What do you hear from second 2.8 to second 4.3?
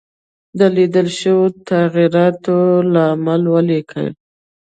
لامل ولیکئ.